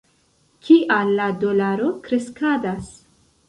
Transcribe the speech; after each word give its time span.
Kial 0.67 1.11
la 1.21 1.29
dolaro 1.45 1.93
kreskadas? 2.09 2.93